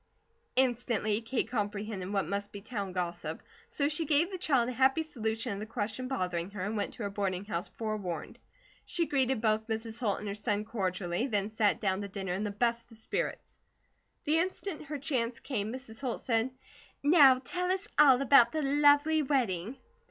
Instantly 0.55 1.21
Kate 1.21 1.47
comprehended 1.47 2.11
what 2.11 2.25
must 2.27 2.51
be 2.51 2.59
town 2.59 2.91
gossip, 2.91 3.43
so 3.69 3.87
she 3.87 4.03
gave 4.07 4.31
the 4.31 4.37
child 4.39 4.67
a 4.67 4.71
happy 4.71 5.03
solution 5.03 5.53
of 5.53 5.59
the 5.59 5.67
question 5.67 6.07
bothering 6.07 6.49
her, 6.49 6.65
and 6.65 6.75
went 6.75 6.95
to 6.95 7.03
her 7.03 7.09
boarding 7.11 7.45
house 7.45 7.67
forewarned. 7.67 8.39
She 8.83 9.05
greeted 9.05 9.41
both 9.41 9.67
Mrs. 9.67 9.99
Holt 9.99 10.17
and 10.17 10.27
her 10.27 10.33
son 10.33 10.65
cordially, 10.65 11.27
then 11.27 11.49
sat 11.49 11.79
down 11.79 12.01
to 12.01 12.07
dinner, 12.07 12.33
in 12.33 12.43
the 12.43 12.49
best 12.49 12.91
of 12.91 12.97
spirits. 12.97 13.59
The 14.23 14.39
instant 14.39 14.85
her 14.85 14.97
chance 14.97 15.39
came, 15.39 15.71
Mrs. 15.71 16.01
Holt 16.01 16.21
said: 16.21 16.49
"Now 17.03 17.37
tell 17.37 17.69
us 17.71 17.87
all 17.99 18.19
about 18.23 18.51
the 18.53 18.63
lovely 18.63 19.21
wedding." 19.21 19.77